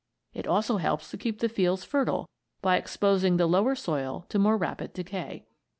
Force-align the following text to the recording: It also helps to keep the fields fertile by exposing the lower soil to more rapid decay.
It 0.33 0.47
also 0.47 0.77
helps 0.77 1.11
to 1.11 1.17
keep 1.19 1.41
the 1.41 1.47
fields 1.47 1.83
fertile 1.83 2.27
by 2.63 2.77
exposing 2.77 3.37
the 3.37 3.45
lower 3.45 3.75
soil 3.75 4.25
to 4.29 4.39
more 4.39 4.57
rapid 4.57 4.93
decay. 4.93 5.45